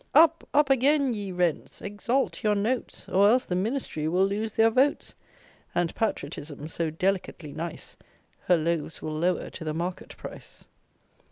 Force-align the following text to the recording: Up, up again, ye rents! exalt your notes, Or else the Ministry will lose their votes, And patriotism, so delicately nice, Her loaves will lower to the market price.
Up, 0.15 0.47
up 0.51 0.71
again, 0.71 1.13
ye 1.13 1.31
rents! 1.31 1.79
exalt 1.79 2.43
your 2.43 2.55
notes, 2.55 3.07
Or 3.07 3.29
else 3.29 3.45
the 3.45 3.55
Ministry 3.55 4.07
will 4.07 4.25
lose 4.25 4.53
their 4.53 4.71
votes, 4.71 5.13
And 5.75 5.93
patriotism, 5.93 6.67
so 6.67 6.89
delicately 6.89 7.51
nice, 7.53 7.97
Her 8.45 8.57
loaves 8.57 9.03
will 9.03 9.13
lower 9.13 9.51
to 9.51 9.63
the 9.63 9.75
market 9.75 10.17
price. 10.17 10.65